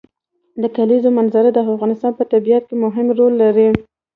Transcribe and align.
د 0.61 0.63
کلیزو 0.75 1.09
منظره 1.17 1.49
د 1.53 1.57
افغانستان 1.73 2.11
په 2.17 2.23
طبیعت 2.33 2.63
کې 2.69 2.75
مهم 2.85 3.07
رول 3.17 3.33
لري. 3.43 3.69